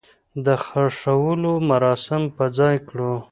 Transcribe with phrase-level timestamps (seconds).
[0.45, 3.11] د خښولو مراسم په ځاى کړو.